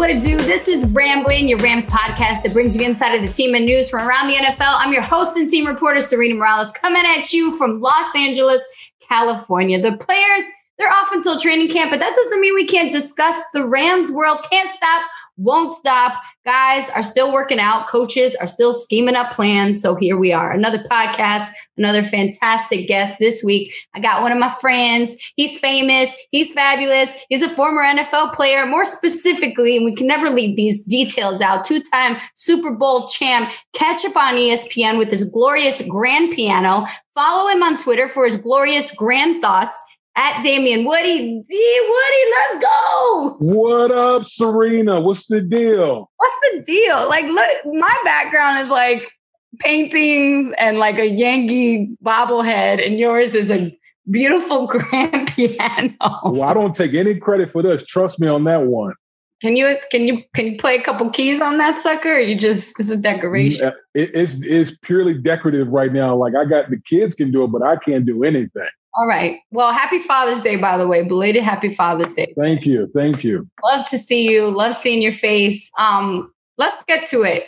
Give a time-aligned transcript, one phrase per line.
[0.00, 0.38] what it do?
[0.38, 3.90] This is Rambling, your Rams podcast that brings you inside of the team and news
[3.90, 4.76] from around the NFL.
[4.78, 8.66] I'm your host and team reporter, Serena Morales, coming at you from Los Angeles,
[9.06, 9.78] California.
[9.78, 10.44] The players,
[10.80, 14.44] they're off until training camp, but that doesn't mean we can't discuss the Rams world.
[14.50, 15.02] Can't stop
[15.40, 16.20] won't stop.
[16.44, 17.88] Guys are still working out.
[17.88, 19.80] Coaches are still scheming up plans.
[19.80, 23.74] So here we are, another podcast, another fantastic guest this week.
[23.94, 25.14] I got one of my friends.
[25.36, 26.14] He's famous.
[26.30, 27.14] He's fabulous.
[27.30, 28.66] He's a former NFL player.
[28.66, 31.64] More specifically, and we can never leave these details out.
[31.64, 33.50] Two-time Super Bowl champ.
[33.72, 36.84] Catch up on ESPN with his glorious grand piano.
[37.14, 39.82] Follow him on Twitter for his glorious grand thoughts
[40.16, 41.42] at Damien Woody.
[41.48, 43.36] D Woody, let's go.
[43.40, 45.00] What up, Serena?
[45.00, 46.10] What's the deal?
[46.16, 47.08] What's the deal?
[47.08, 49.10] Like, look, my background is like
[49.58, 53.76] paintings and like a Yankee bobblehead, and yours is a
[54.10, 55.94] beautiful grand piano.
[56.24, 57.82] Well, I don't take any credit for this.
[57.84, 58.94] Trust me on that one.
[59.40, 62.16] Can you can you can you play a couple keys on that sucker?
[62.16, 63.72] Or you just this is decoration.
[63.94, 66.14] It, it's it's purely decorative right now.
[66.14, 68.68] Like I got the kids can do it, but I can't do anything.
[68.94, 69.38] All right.
[69.50, 71.02] Well, happy Father's Day, by the way.
[71.02, 72.32] Belated happy Father's Day.
[72.36, 72.90] Thank you.
[72.94, 73.48] Thank you.
[73.64, 74.50] Love to see you.
[74.50, 75.70] Love seeing your face.
[75.78, 77.46] Um, let's get to it.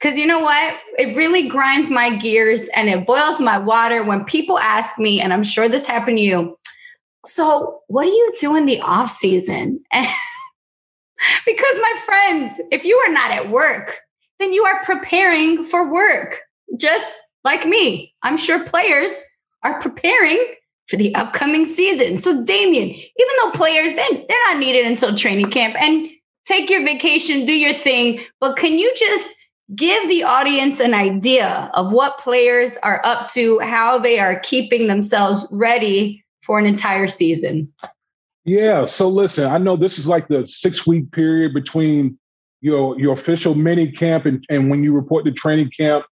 [0.00, 0.80] Cause you know what?
[0.98, 5.32] It really grinds my gears and it boils my water when people ask me, and
[5.32, 6.58] I'm sure this happened to you.
[7.24, 9.78] So, what do you do in the off season?
[9.92, 14.00] because my friends, if you are not at work,
[14.40, 16.40] then you are preparing for work,
[16.76, 18.12] just like me.
[18.24, 19.12] I'm sure players
[19.62, 20.44] are preparing
[20.88, 22.16] for the upcoming season.
[22.16, 26.08] So, Damien, even though players then they're not needed until training camp and
[26.46, 29.36] take your vacation, do your thing, but can you just
[29.74, 34.86] give the audience an idea of what players are up to, how they are keeping
[34.86, 37.72] themselves ready for an entire season?
[38.44, 38.86] Yeah.
[38.86, 42.18] So listen, I know this is like the six week period between
[42.60, 46.04] your your official mini camp and, and when you report to training camp,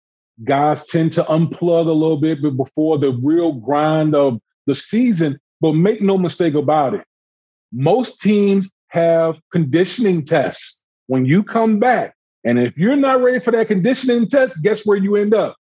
[0.44, 5.40] guys tend to unplug a little bit but before the real grind of the season.
[5.60, 7.04] But make no mistake about it.
[7.72, 12.14] Most teams have conditioning tests when you come back.
[12.44, 15.56] And if you're not ready for that conditioning test, guess where you end up?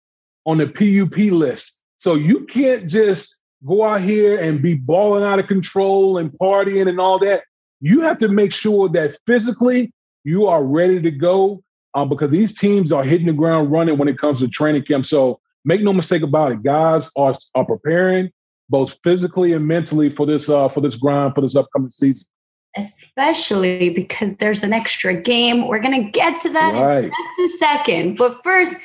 [0.46, 1.84] On the PUP list.
[1.98, 6.88] So you can't just go out here and be balling out of control and partying
[6.88, 7.44] and all that.
[7.82, 9.92] You have to make sure that physically
[10.24, 11.64] you are ready to go
[11.96, 15.06] uh, because these teams are hitting the ground running when it comes to training camp.
[15.06, 18.32] So make no mistake about it, guys are, are preparing
[18.70, 22.28] both physically and mentally for this uh, for this grind for this upcoming season.
[22.76, 25.68] Especially because there's an extra game.
[25.68, 27.06] We're gonna get to that right.
[27.06, 28.18] in just a second.
[28.18, 28.78] But first,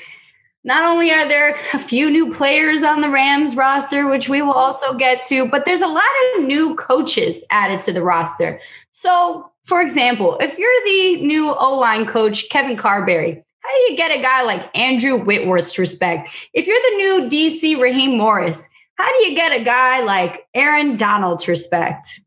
[0.65, 4.53] not only are there a few new players on the Rams roster, which we will
[4.53, 6.05] also get to, but there's a lot
[6.37, 8.61] of new coaches added to the roster.
[8.93, 13.97] So, for example, if you're the new O line coach, Kevin Carberry, how do you
[13.97, 16.29] get a guy like Andrew Whitworth's respect?
[16.53, 20.97] If you're the new DC Raheem Morris, how do you get a guy like Aaron
[20.97, 22.21] Donald's respect?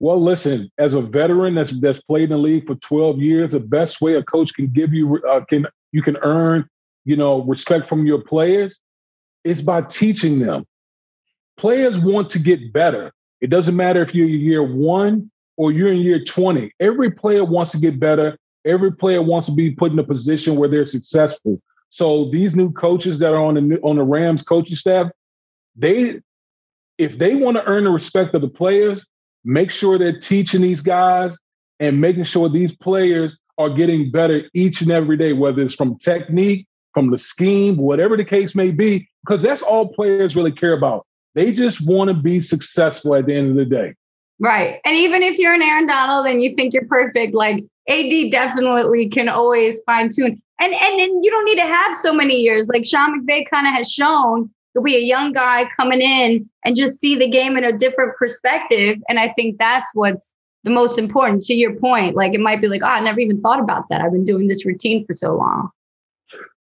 [0.00, 3.60] Well, listen, as a veteran that's that's played in the league for 12 years, the
[3.60, 6.68] best way a coach can give you uh, can you can earn,
[7.04, 8.78] you know, respect from your players
[9.44, 10.64] is by teaching them.
[11.56, 13.12] Players want to get better.
[13.40, 16.70] It doesn't matter if you're year 1 or you're in year 20.
[16.80, 18.36] Every player wants to get better.
[18.64, 21.60] Every player wants to be put in a position where they're successful.
[21.90, 25.10] So these new coaches that are on the on the Rams coaching staff,
[25.78, 26.20] they
[26.98, 29.06] if they want to earn the respect of the players,
[29.44, 31.38] make sure they're teaching these guys
[31.80, 35.96] and making sure these players are getting better each and every day, whether it's from
[35.98, 40.72] technique, from the scheme, whatever the case may be, because that's all players really care
[40.72, 41.06] about.
[41.34, 43.94] They just want to be successful at the end of the day.
[44.40, 44.80] Right.
[44.84, 49.08] And even if you're an Aaron Donald and you think you're perfect, like AD definitely
[49.08, 50.40] can always fine tune.
[50.60, 52.68] And, and and you don't need to have so many years.
[52.68, 56.76] Like Sean McVay kind of has shown You'll be a young guy coming in and
[56.76, 58.98] just see the game in a different perspective.
[59.08, 62.14] And I think that's what's the most important to your point.
[62.14, 64.00] Like it might be like, oh, I never even thought about that.
[64.00, 65.70] I've been doing this routine for so long.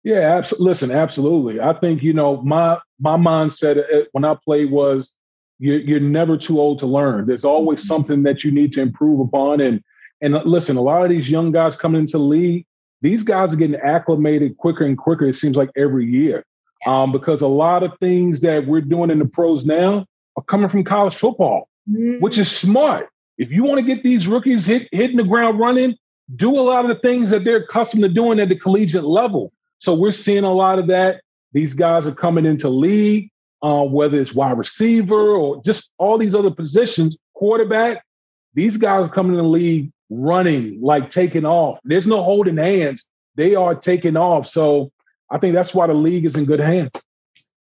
[0.04, 1.62] Yeah, abs- listen, absolutely.
[1.62, 5.16] I think, you know, my my mindset uh, when I played was
[5.60, 7.28] you're, you're never too old to learn.
[7.28, 7.88] There's always mm-hmm.
[7.88, 9.62] something that you need to improve upon.
[9.62, 9.84] And
[10.24, 12.66] and uh, listen, a lot of these young guys coming into the league,
[13.04, 16.44] these guys are getting acclimated quicker and quicker, it seems like every year
[16.86, 20.70] um, because a lot of things that we're doing in the pros now are coming
[20.70, 22.20] from college football, mm-hmm.
[22.20, 23.10] which is smart.
[23.38, 25.96] If you want to get these rookies hit, hitting the ground running,
[26.36, 29.52] do a lot of the things that they're accustomed to doing at the collegiate level.
[29.78, 31.22] So we're seeing a lot of that.
[31.54, 33.30] These guys are coming into league,
[33.62, 38.04] uh, whether it's wide receiver or just all these other positions, quarterback.
[38.54, 41.80] These guys are coming in the league running, like taking off.
[41.84, 43.10] There's no holding hands.
[43.36, 44.48] They are taking off.
[44.48, 44.92] So
[45.30, 46.92] I think that's why the league is in good hands.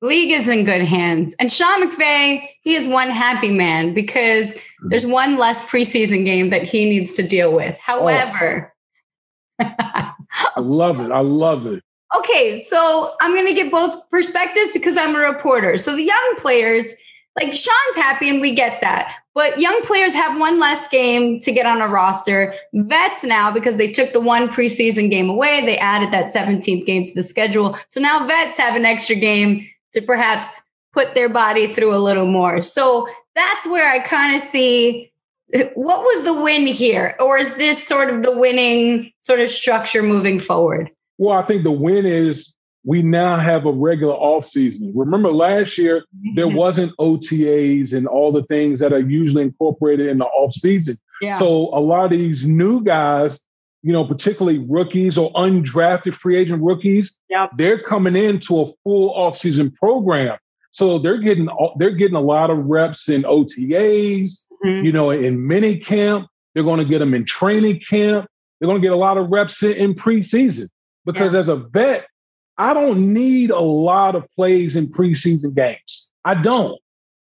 [0.03, 1.35] League is in good hands.
[1.39, 4.59] And Sean McVay, he is one happy man because
[4.89, 7.77] there's one less preseason game that he needs to deal with.
[7.81, 7.83] Oh.
[7.83, 8.75] However,
[9.61, 9.75] oh,
[10.57, 11.13] I love it.
[11.13, 11.83] I love it.
[12.17, 15.77] Okay, so I'm going to get both perspectives because I'm a reporter.
[15.77, 16.93] So the young players,
[17.41, 19.17] like Sean's happy and we get that.
[19.41, 22.55] But young players have one less game to get on a roster.
[22.75, 27.05] Vets now, because they took the one preseason game away, they added that 17th game
[27.05, 27.75] to the schedule.
[27.89, 30.61] So now vets have an extra game to perhaps
[30.93, 32.61] put their body through a little more.
[32.61, 35.11] So that's where I kind of see
[35.73, 37.17] what was the win here?
[37.19, 40.91] Or is this sort of the winning sort of structure moving forward?
[41.17, 42.55] Well, I think the win is
[42.85, 44.93] we now have a regular off season.
[44.95, 46.05] Remember last year
[46.35, 46.57] there mm-hmm.
[46.57, 50.97] wasn't OTAs and all the things that are usually incorporated in the off season.
[51.21, 51.33] Yeah.
[51.33, 53.47] So a lot of these new guys,
[53.83, 57.51] you know, particularly rookies or undrafted free agent rookies, yep.
[57.57, 60.39] they're coming into a full off season program.
[60.73, 61.49] So they're getting
[61.79, 64.87] they're getting a lot of reps in OTAs, mm-hmm.
[64.87, 66.29] you know, in mini camp.
[66.55, 68.27] They're going to get them in training camp.
[68.59, 70.69] They're going to get a lot of reps in, in preseason
[71.05, 71.41] because yeah.
[71.41, 72.07] as a vet,
[72.61, 76.13] I don't need a lot of plays in preseason games.
[76.27, 76.79] I don't.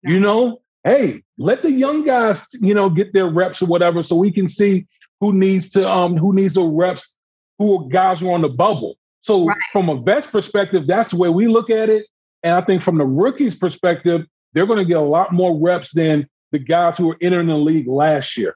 [0.02, 4.14] You know, hey, let the young guys, you know, get their reps or whatever, so
[4.16, 4.86] we can see
[5.20, 7.16] who needs to um who needs the reps,
[7.58, 8.98] who are guys who are on the bubble.
[9.22, 9.56] So right.
[9.72, 12.06] from a best perspective, that's the way we look at it.
[12.42, 15.94] And I think from the rookies' perspective, they're going to get a lot more reps
[15.94, 18.54] than the guys who were entering the league last year.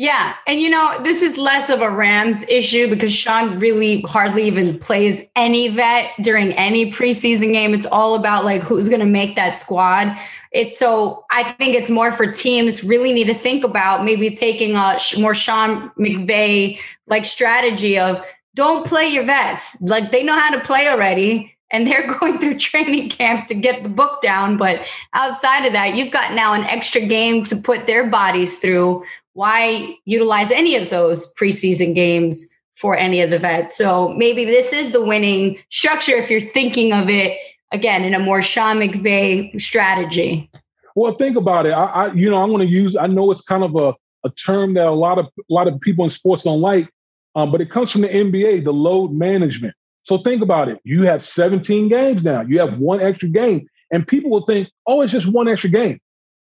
[0.00, 0.36] Yeah.
[0.46, 4.78] And you know, this is less of a Rams issue because Sean really hardly even
[4.78, 7.74] plays any vet during any preseason game.
[7.74, 10.16] It's all about like who's going to make that squad.
[10.52, 14.74] It's so I think it's more for teams really need to think about maybe taking
[14.74, 18.24] a more Sean McVay like strategy of
[18.54, 19.78] don't play your vets.
[19.82, 23.82] Like they know how to play already and they're going through training camp to get
[23.82, 24.56] the book down.
[24.56, 29.04] But outside of that, you've got now an extra game to put their bodies through
[29.34, 33.76] why utilize any of those preseason games for any of the vets?
[33.76, 37.38] So maybe this is the winning structure if you're thinking of it
[37.72, 40.50] again in a more Sean McVay strategy.
[40.96, 41.72] Well, think about it.
[41.72, 42.96] I, I you know, I'm going to use.
[42.96, 43.94] I know it's kind of a,
[44.24, 46.88] a term that a lot of a lot of people in sports don't like,
[47.36, 49.74] um, but it comes from the NBA, the load management.
[50.02, 50.78] So think about it.
[50.84, 52.42] You have 17 games now.
[52.42, 56.00] You have one extra game, and people will think, "Oh, it's just one extra game."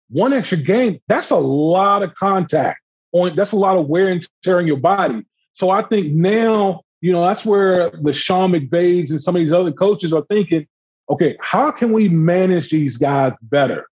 [0.10, 2.80] One extra game, that's a lot of contact
[3.12, 5.26] on that's a lot of wear and tear on your body.
[5.54, 9.54] So I think now, you know, that's where the Sean McVays and some of these
[9.54, 10.68] other coaches are thinking,
[11.10, 13.88] okay, how can we manage these guys better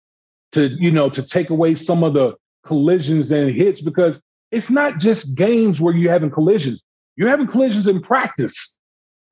[0.51, 3.81] to, you know, to take away some of the collisions and hits?
[3.81, 4.21] Because
[4.51, 6.83] it's not just games where you're having collisions.
[7.15, 8.77] You're having collisions in practice.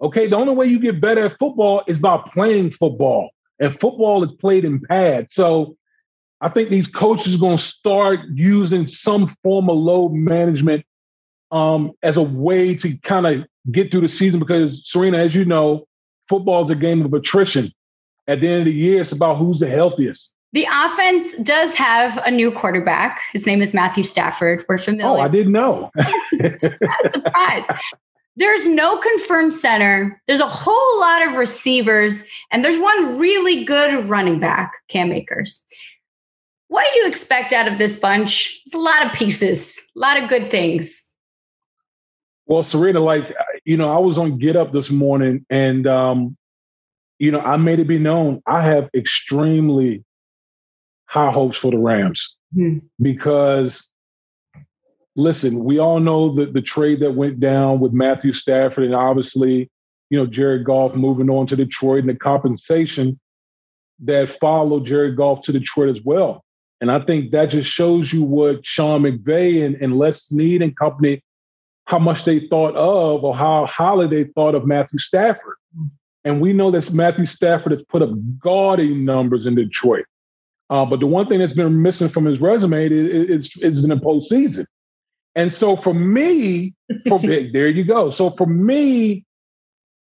[0.02, 0.28] Okay.
[0.28, 3.30] The only way you get better at football is by playing football.
[3.60, 5.34] And football is played in pads.
[5.34, 5.76] So
[6.42, 10.84] I think these coaches are going to start using some form of load management
[11.52, 15.46] um, as a way to kind of get through the season because, Serena, as you
[15.46, 15.88] know,
[16.28, 17.72] football is a game of attrition.
[18.28, 20.36] At the end of the year, it's about who's the healthiest.
[20.54, 23.22] The offense does have a new quarterback.
[23.32, 24.66] His name is Matthew Stafford.
[24.68, 25.20] We're familiar.
[25.20, 25.92] Oh, I didn't know.
[26.58, 27.66] surprise.
[28.36, 30.22] There's no confirmed center.
[30.28, 35.66] There's a whole lot of receivers, and there's one really good running back, Cam Akers.
[36.72, 38.62] What do you expect out of this bunch?
[38.66, 41.14] It's a lot of pieces, a lot of good things.
[42.46, 43.36] Well, Serena, like,
[43.66, 46.38] you know, I was on Get Up this morning and, um,
[47.20, 50.06] you know, I made it be known I have extremely
[51.08, 52.86] high hopes for the Rams mm-hmm.
[53.02, 53.92] because,
[55.18, 59.70] listen, we all know that the trade that went down with Matthew Stafford and obviously,
[60.10, 63.20] you know, Jared Goff moving on to Detroit and the compensation
[64.00, 66.46] that followed Jared Goff to Detroit as well.
[66.82, 70.76] And I think that just shows you what Sean McVay and, and Les Snead and
[70.76, 71.24] company,
[71.86, 75.56] how much they thought of or how highly they thought of Matthew Stafford.
[76.26, 78.10] And we know that Matthew Stafford has put up
[78.40, 80.06] gaudy numbers in Detroit.
[80.72, 83.90] Uh, but the one thing that's been missing from his resume is, is, is in
[83.90, 84.66] the postseason.
[85.36, 86.74] And so for me,
[87.08, 88.10] for, big, there you go.
[88.10, 89.24] So for me,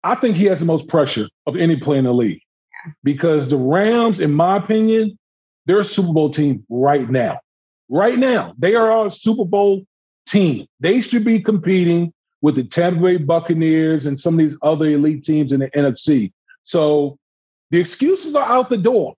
[0.04, 2.40] I think he has the most pressure of any player in the league
[3.04, 5.18] because the Rams, in my opinion,
[5.66, 7.40] they're a Super Bowl team right now.
[7.88, 9.84] Right now, they are a Super Bowl
[10.26, 10.66] team.
[10.80, 15.24] They should be competing with the Tampa Bay Buccaneers and some of these other elite
[15.24, 16.32] teams in the NFC.
[16.64, 17.18] So
[17.70, 19.14] the excuses are out the door.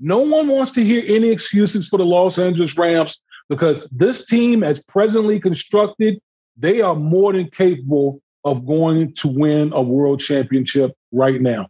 [0.00, 4.64] No one wants to hear any excuses for the Los Angeles Rams because this team,
[4.64, 6.18] as presently constructed,
[6.56, 11.68] they are more than capable of going to win a world championship right now.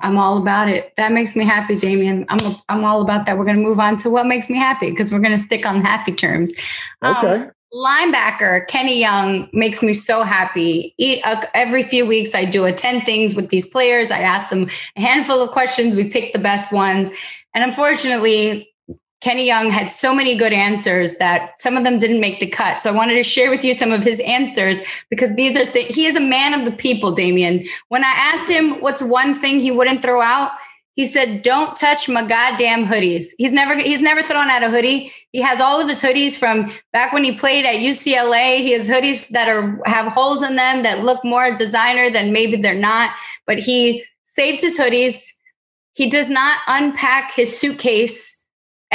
[0.00, 0.92] I'm all about it.
[0.96, 2.26] That makes me happy, Damien.
[2.28, 3.38] I'm a, I'm all about that.
[3.38, 5.66] We're going to move on to what makes me happy because we're going to stick
[5.66, 6.54] on happy terms.
[7.02, 7.34] Um, okay.
[7.34, 10.94] Um, linebacker Kenny Young makes me so happy.
[11.24, 14.10] Uh, every few weeks, I do a 10 things with these players.
[14.10, 15.96] I ask them a handful of questions.
[15.96, 17.10] We pick the best ones.
[17.54, 18.68] And unfortunately,
[19.26, 22.80] Kenny Young had so many good answers that some of them didn't make the cut.
[22.80, 24.80] So I wanted to share with you some of his answers
[25.10, 27.64] because these are th- he is a man of the people, Damien.
[27.88, 30.52] When I asked him what's one thing he wouldn't throw out,
[30.94, 35.12] he said, "Don't touch my goddamn hoodies." He's never he's never thrown out a hoodie.
[35.32, 38.58] He has all of his hoodies from back when he played at UCLA.
[38.58, 42.58] He has hoodies that are have holes in them that look more designer than maybe
[42.58, 43.10] they're not.
[43.44, 45.32] But he saves his hoodies.
[45.94, 48.45] He does not unpack his suitcase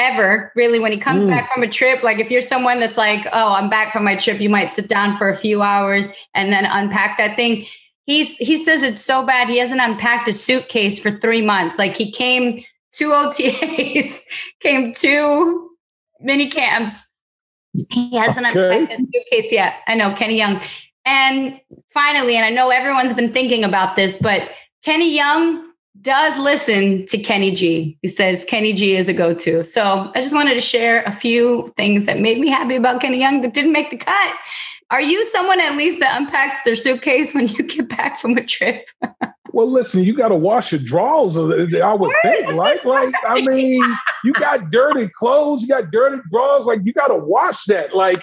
[0.01, 1.29] ever really when he comes mm.
[1.29, 4.15] back from a trip like if you're someone that's like oh i'm back from my
[4.15, 7.65] trip you might sit down for a few hours and then unpack that thing.
[8.05, 11.77] He's he says it's so bad he hasn't unpacked a suitcase for three months.
[11.77, 14.25] Like he came two otas
[14.59, 15.69] came two
[16.19, 17.05] mini camps
[17.89, 18.79] he hasn't okay.
[18.79, 19.75] unpacked a suitcase yet.
[19.87, 20.61] I know kenny young.
[21.05, 21.59] And
[21.93, 24.49] finally and i know everyone's been thinking about this but
[24.83, 29.65] kenny young does listen to Kenny G, who says Kenny G is a go to.
[29.65, 33.19] So I just wanted to share a few things that made me happy about Kenny
[33.19, 34.35] Young that didn't make the cut.
[34.89, 38.43] Are you someone at least that unpacks their suitcase when you get back from a
[38.43, 38.87] trip?
[39.53, 41.37] well, listen, you got to wash your drawers.
[41.37, 41.49] Uh,
[41.83, 43.81] I would think, like, like I mean,
[44.23, 47.95] you got dirty clothes, you got dirty drawers, like you got to wash that.
[47.95, 48.19] Like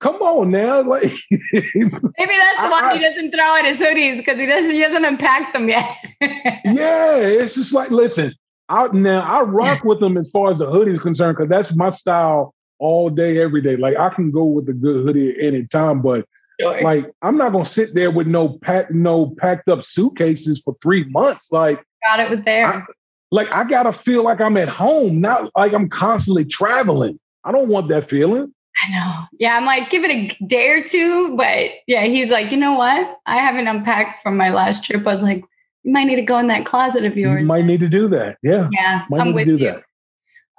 [0.00, 4.38] Come on now, like maybe that's why I, he doesn't throw out his hoodies because
[4.38, 5.94] he doesn't he hasn't unpacked them yet.
[6.22, 8.32] yeah, it's just like listen,
[8.70, 11.76] out now I rock with them as far as the hoodie is concerned because that's
[11.76, 13.76] my style all day, every day.
[13.76, 16.26] Like I can go with a good hoodie at any time, but
[16.58, 16.80] sure.
[16.80, 21.04] like I'm not gonna sit there with no pack, no packed up suitcases for three
[21.10, 21.52] months.
[21.52, 22.66] Like God, it was there.
[22.66, 22.84] I,
[23.30, 27.20] like I gotta feel like I'm at home, not like I'm constantly traveling.
[27.44, 28.54] I don't want that feeling.
[28.82, 29.26] I know.
[29.38, 31.36] Yeah, I'm like, give it a day or two.
[31.36, 33.18] But yeah, he's like, you know what?
[33.26, 35.06] I haven't unpacked from my last trip.
[35.06, 35.44] I was like,
[35.82, 37.42] you might need to go in that closet of yours.
[37.42, 38.38] You might need to do that.
[38.42, 38.68] Yeah.
[38.72, 39.04] Yeah.
[39.10, 39.58] Might I'm with you.
[39.58, 39.82] That.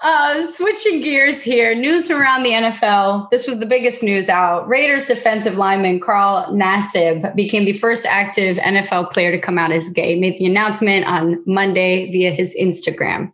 [0.03, 3.29] Uh, switching gears here, news from around the NFL.
[3.29, 4.67] This was the biggest news out.
[4.67, 9.89] Raiders defensive lineman Carl Nassib became the first active NFL player to come out as
[9.89, 10.19] gay.
[10.19, 13.31] Made the announcement on Monday via his Instagram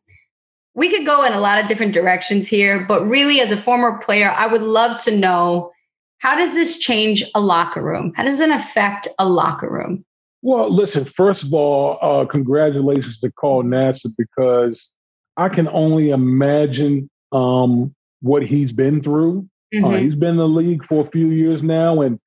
[0.78, 3.98] we could go in a lot of different directions here, but really, as a former
[3.98, 5.72] player, I would love to know
[6.20, 8.14] how does this change a locker room?
[8.16, 10.06] How does it affect a locker room?
[10.44, 14.94] Well, listen, first of all, uh, congratulations to Carl Nassib because
[15.36, 19.50] I can only imagine um, what he's been through.
[19.74, 19.86] Uh, mm-hmm.
[19.86, 22.20] Uh, he's been in the league for a few years now, and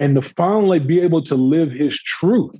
[0.00, 2.58] and to finally be able to live his truth.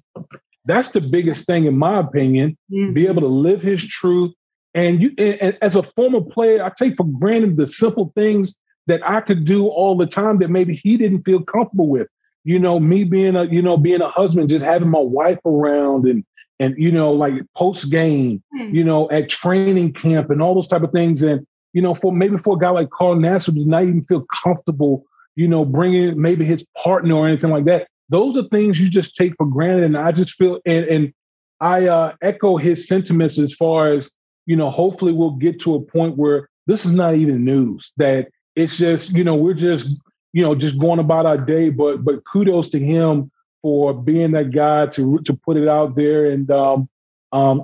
[0.66, 2.58] That's the biggest thing, in my opinion.
[2.70, 2.92] Mm-hmm.
[2.92, 4.34] Be able to live his truth
[4.78, 8.56] and you, and as a former player, I take for granted the simple things
[8.86, 12.08] that I could do all the time that maybe he didn't feel comfortable with.
[12.44, 16.06] You know, me being a, you know, being a husband, just having my wife around
[16.06, 16.24] and
[16.60, 18.74] and you know, like post game, mm.
[18.74, 21.22] you know, at training camp and all those type of things.
[21.22, 24.24] And you know, for maybe for a guy like Carl Nassib to not even feel
[24.42, 25.04] comfortable,
[25.36, 27.88] you know, bringing maybe his partner or anything like that.
[28.08, 29.84] Those are things you just take for granted.
[29.84, 31.12] And I just feel and and
[31.60, 34.10] I uh, echo his sentiments as far as
[34.48, 38.28] you know, hopefully we'll get to a point where this is not even news, that
[38.56, 39.88] it's just, you know, we're just,
[40.32, 41.68] you know, just going about our day.
[41.68, 46.30] But but kudos to him for being that guy to to put it out there.
[46.30, 46.88] And um,
[47.32, 47.62] um,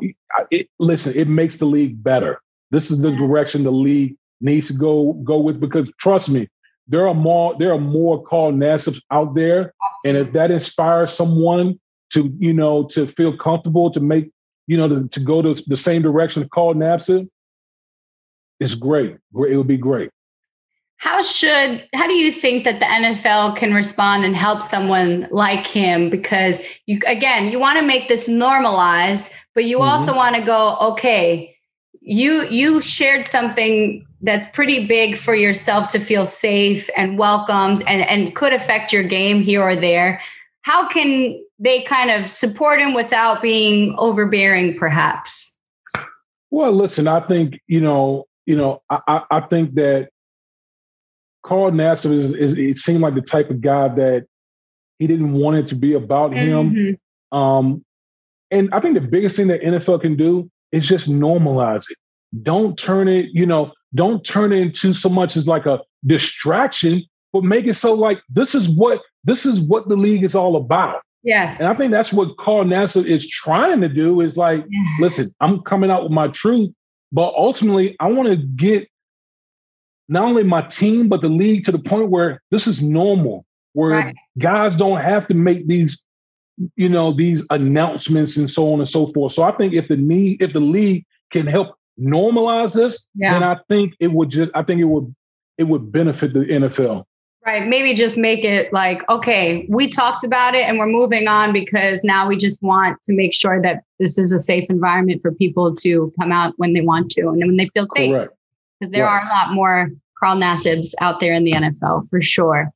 [0.50, 2.38] it, listen, it makes the league better.
[2.70, 6.50] This is the direction the league needs to go go with because trust me,
[6.86, 10.20] there are more there are more Carl Nassibs out there, Absolutely.
[10.20, 14.33] and if that inspires someone to you know to feel comfortable to make
[14.66, 17.28] you know, to, to go to the same direction of Carl Nassib,
[18.61, 19.16] it's great.
[19.35, 20.11] It would be great.
[20.97, 25.66] How should how do you think that the NFL can respond and help someone like
[25.66, 26.09] him?
[26.09, 29.88] Because you again, you want to make this normalized, but you mm-hmm.
[29.88, 31.54] also want to go, okay,
[32.00, 38.02] you you shared something that's pretty big for yourself to feel safe and welcomed and,
[38.09, 40.21] and could affect your game here or there.
[40.62, 45.58] How can they kind of support him without being overbearing, perhaps?
[46.50, 50.11] Well, listen, I think you know, you know, I, I think that
[51.44, 54.26] Carl Nassib is, is, it seemed like the type of guy that
[54.99, 56.76] he didn't want it to be about mm-hmm.
[56.76, 56.99] him.
[57.32, 57.84] Um,
[58.50, 61.99] and I think the biggest thing that NFL can do is just normalize it.
[62.42, 67.02] Don't turn it, you know, don't turn it into so much as like a distraction,
[67.32, 70.56] but make it so like this is what this is what the league is all
[70.56, 71.02] about.
[71.25, 71.59] Yes.
[71.59, 74.97] And I think that's what Carl Nassib is trying to do is like, yeah.
[75.00, 76.71] listen, I'm coming out with my truth,
[77.12, 78.88] but ultimately I want to get
[80.09, 83.90] not only my team, but the league to the point where this is normal, where
[83.90, 84.14] right.
[84.38, 86.04] guys don't have to make these,
[86.76, 89.33] you know, these announcements and so on and so forth.
[89.33, 93.33] So I think if the need, if the league can help normalize this, yeah.
[93.33, 95.14] then I think it would just, I think it would,
[95.57, 97.04] it would benefit the NFL.
[97.46, 97.66] Right.
[97.66, 102.02] Maybe just make it like, okay, we talked about it and we're moving on because
[102.02, 105.74] now we just want to make sure that this is a safe environment for people
[105.74, 108.28] to come out when they want to and when they feel safe.
[108.80, 109.22] Because there right.
[109.22, 112.70] are a lot more Carl Nassibs out there in the NFL for sure.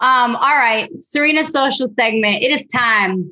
[0.00, 2.42] Um, all right, Serena's social segment.
[2.42, 3.30] It is time.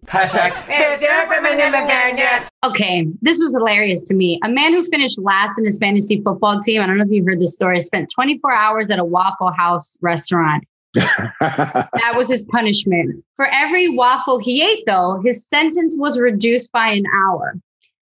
[2.64, 4.38] Okay, this was hilarious to me.
[4.44, 7.26] A man who finished last in his fantasy football team, I don't know if you've
[7.26, 13.24] heard this story, spent 24 hours at a Waffle House restaurant that was his punishment.
[13.36, 17.54] For every waffle he ate, though, his sentence was reduced by an hour.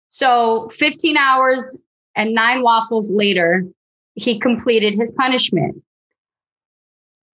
[0.10, 1.82] So 15 hours
[2.16, 3.66] and nine waffles later,
[4.16, 5.82] he completed his punishment.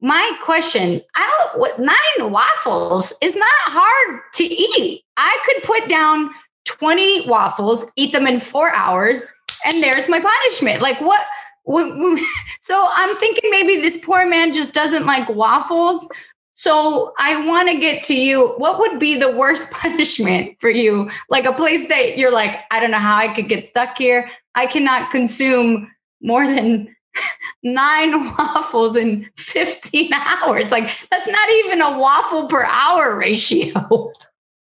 [0.02, 5.04] My question, I don't what nine waffles is not hard to eat.
[5.18, 6.30] I could put down
[6.66, 9.30] 20 waffles, eat them in 4 hours,
[9.66, 10.82] and there's my punishment.
[10.82, 11.26] Like what
[12.60, 16.10] so I'm thinking maybe this poor man just doesn't like waffles.
[16.54, 18.50] So I want to get to you.
[18.58, 21.10] What would be the worst punishment for you?
[21.30, 24.30] Like a place that you're like, I don't know how I could get stuck here.
[24.56, 26.94] I cannot consume more than
[27.64, 30.72] nine waffles in 15 hours.
[30.72, 34.12] Like that's not even a waffle per hour ratio.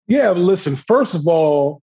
[0.08, 1.82] Yeah, listen, first of all,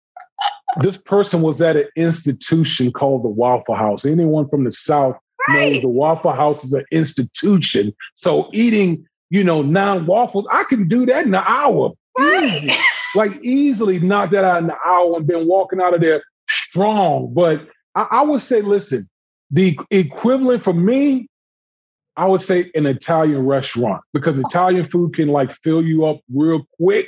[0.80, 4.04] this person was at an institution called the Waffle House.
[4.04, 5.72] Anyone from the South right.
[5.72, 7.94] knows the Waffle House is an institution.
[8.14, 11.92] So eating, you know, nine waffles, I can do that in an hour.
[12.18, 12.44] Right.
[12.44, 12.72] Easy.
[13.14, 17.32] like easily knock that out in an hour and been walking out of there strong.
[17.32, 19.06] But I, I would say, listen,
[19.50, 21.28] the equivalent for me,
[22.16, 26.66] I would say an Italian restaurant because Italian food can like fill you up real
[26.80, 27.06] quick.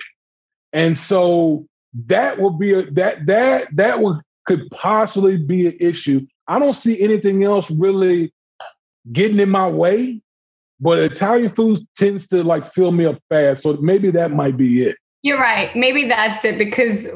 [0.72, 1.66] And so
[2.06, 6.26] that will be a that that that would could possibly be an issue.
[6.48, 8.32] I don't see anything else really
[9.12, 10.22] getting in my way,
[10.80, 13.62] but Italian food tends to like fill me up fast.
[13.62, 14.96] So maybe that might be it.
[15.22, 15.74] You're right.
[15.76, 17.08] Maybe that's it because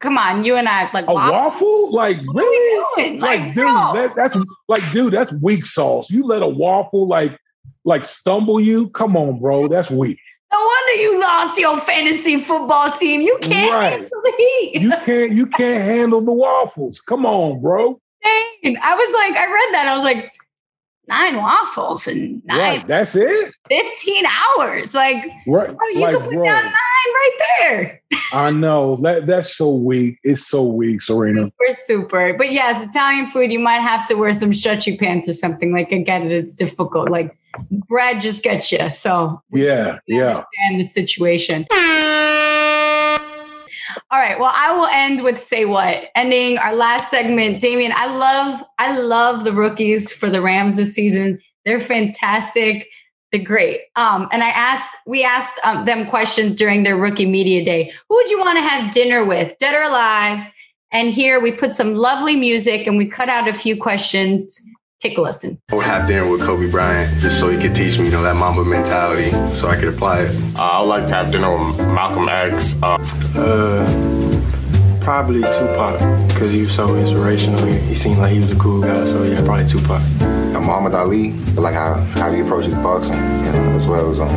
[0.00, 1.32] come on, you and I like a waffle.
[1.32, 1.92] waffle?
[1.92, 3.18] Like really?
[3.18, 4.36] Like, like, dude, that, that's
[4.68, 6.10] like, dude, that's weak sauce.
[6.10, 7.38] You let a waffle like
[7.84, 8.90] like stumble you?
[8.90, 9.68] Come on, bro.
[9.68, 10.20] That's weak.
[10.52, 13.22] No wonder you lost your fantasy football team.
[13.22, 13.90] You can't right.
[13.92, 14.82] handle the heat.
[14.82, 17.00] you can't you can't handle the waffles.
[17.00, 18.00] Come on, bro.
[18.22, 18.76] Dang.
[18.82, 19.86] I was like, I read that.
[19.88, 20.32] I was like,
[21.08, 22.58] nine waffles and nine.
[22.58, 23.54] Right, that's it.
[23.68, 24.94] 15 hours.
[24.94, 25.70] Like, right.
[25.70, 28.02] oh, you like, could put bro, down nine right there.
[28.32, 28.96] I know.
[28.96, 30.18] That that's so weak.
[30.22, 31.50] It's so weak, Serena.
[31.58, 32.34] We're super.
[32.34, 35.72] But yes, Italian food, you might have to wear some stretchy pants or something.
[35.72, 36.32] Like, I get it.
[36.32, 37.10] It's difficult.
[37.10, 37.36] Like,
[37.88, 38.90] bread just gets you.
[38.90, 40.28] So yeah, yeah.
[40.28, 41.66] Understand the situation.
[44.10, 44.38] All right.
[44.38, 46.08] Well, I will end with say what.
[46.14, 47.92] Ending our last segment, Damien.
[47.94, 51.38] I love, I love the rookies for the Rams this season.
[51.64, 52.88] They're fantastic.
[53.30, 53.82] They're great.
[53.96, 57.92] Um, and I asked, we asked um, them questions during their rookie media day.
[58.08, 60.52] Who would you want to have dinner with, dead or alive?
[60.90, 64.62] And here we put some lovely music and we cut out a few questions
[65.02, 65.58] Take a listen.
[65.72, 68.22] I would have dinner with Kobe Bryant just so he could teach me, you know,
[68.22, 70.56] that Mamba mentality so I could apply it.
[70.56, 72.76] Uh, I would like to have dinner with Malcolm X.
[72.80, 72.98] Uh,
[73.34, 77.66] uh probably Tupac because he was so inspirational.
[77.66, 80.00] He, he, seemed like he was a cool guy, so yeah, probably Tupac.
[80.20, 84.28] And Muhammad Ali, like how, how he approaches boxing, you know, as well as um,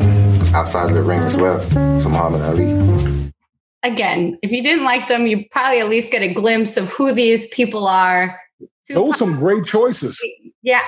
[0.55, 1.61] outside of the ring as well.
[2.01, 3.31] So Muhammad Ali.
[3.83, 7.13] Again, if you didn't like them, you probably at least get a glimpse of who
[7.13, 8.41] these people are.
[8.87, 10.19] Tupac, Those some great choices.
[10.65, 10.81] Yeah.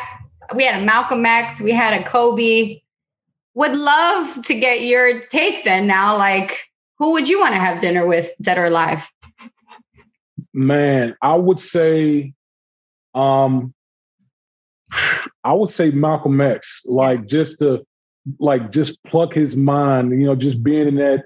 [0.55, 2.81] We had a Malcolm X, we had a Kobe.
[3.53, 6.17] Would love to get your take then now.
[6.17, 6.65] Like,
[6.97, 9.07] who would you want to have dinner with, dead or alive?
[10.53, 12.33] Man, I would say
[13.13, 13.73] um
[15.43, 17.85] I would say Malcolm X, like just to
[18.39, 21.25] like just pluck his mind, you know, just being in that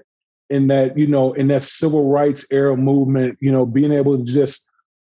[0.50, 4.24] in that, you know, in that civil rights era movement, you know, being able to
[4.24, 4.70] just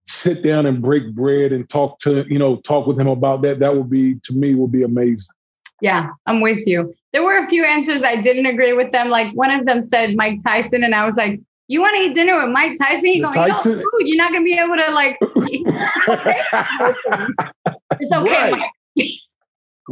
[0.07, 3.59] sit down and break bread and talk to you know talk with him about that
[3.59, 5.33] that would be to me would be amazing
[5.81, 9.31] yeah i'm with you there were a few answers i didn't agree with them like
[9.33, 12.41] one of them said mike tyson and i was like you want to eat dinner
[12.41, 13.73] with mike tyson you going tyson?
[13.73, 15.17] eat food you're not going to be able to like
[17.99, 18.69] it's okay right.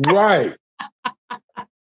[0.13, 0.55] right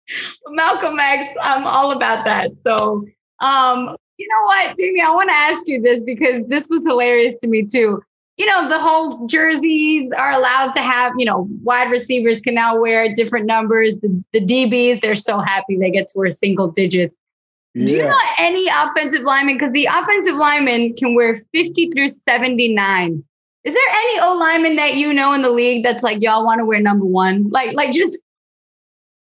[0.49, 2.57] Malcolm X, I'm all about that.
[2.57, 3.05] So,
[3.41, 7.39] um, you know what, Jamie, I want to ask you this because this was hilarious
[7.39, 8.01] to me too.
[8.39, 12.79] You know, the whole jerseys are allowed to have, you know, wide receivers can now
[12.79, 13.97] wear different numbers.
[13.97, 17.19] The, the DBs, they're so happy they get to wear single digits.
[17.73, 17.85] Yeah.
[17.85, 19.55] Do you know any offensive lineman?
[19.55, 23.23] Because the offensive lineman can wear 50 through 79.
[23.65, 26.59] Is there any O lineman that you know in the league that's like, y'all want
[26.59, 27.49] to wear number one?
[27.49, 28.21] Like, like just.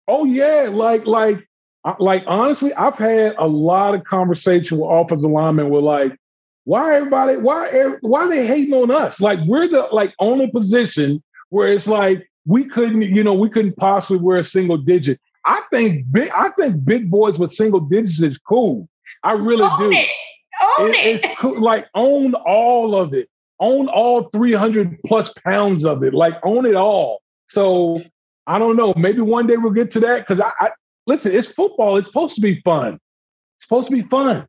[0.07, 1.47] Oh yeah, like like
[1.85, 6.17] uh, like honestly, I've had a lot of conversation with offensive linemen with like,
[6.65, 9.19] why everybody, why why are they hating on us?
[9.19, 13.77] Like we're the like only position where it's like we couldn't, you know, we couldn't
[13.77, 15.19] possibly wear a single digit.
[15.45, 18.87] I think big, I think big boys with single digits is cool.
[19.23, 19.91] I really own do.
[19.91, 20.09] It.
[20.79, 21.23] Own it, it.
[21.23, 21.59] It's cool.
[21.59, 23.29] Like own all of it.
[23.59, 26.13] Own all 300 plus pounds of it.
[26.13, 27.21] Like own it all.
[27.49, 28.01] So
[28.47, 28.93] I don't know.
[28.95, 30.69] Maybe one day we'll get to that because I, I
[31.07, 31.35] listen.
[31.35, 31.97] It's football.
[31.97, 32.99] It's supposed to be fun.
[33.57, 34.47] It's supposed to be fun,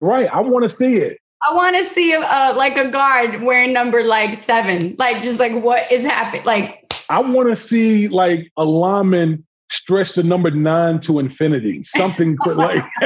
[0.00, 0.32] right?
[0.34, 1.18] I want to see it.
[1.46, 4.96] I want to see uh, like a guard wearing number like seven.
[4.98, 6.44] Like just like what is happening?
[6.44, 11.84] Like I want to see like a lineman stretch the number nine to infinity.
[11.84, 12.84] Something like.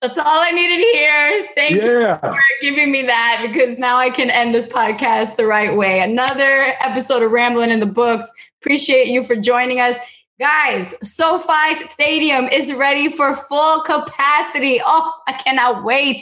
[0.00, 1.48] That's all I needed to hear.
[1.54, 2.18] Thank yeah.
[2.22, 6.00] you for giving me that because now I can end this podcast the right way.
[6.00, 8.30] Another episode of Rambling in the Books.
[8.60, 9.98] Appreciate you for joining us.
[10.42, 14.80] Guys, SoFi Stadium is ready for full capacity.
[14.84, 16.20] Oh, I cannot wait.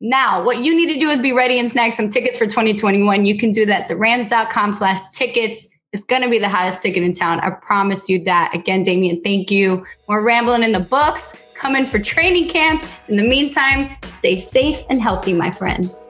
[0.00, 3.26] Now, what you need to do is be ready and snag some tickets for 2021.
[3.26, 5.68] You can do that at therams.com slash tickets.
[5.92, 7.40] It's going to be the hottest ticket in town.
[7.40, 8.54] I promise you that.
[8.54, 9.84] Again, Damien, thank you.
[10.06, 12.82] We're rambling in the books, coming for training camp.
[13.08, 16.08] In the meantime, stay safe and healthy, my friends.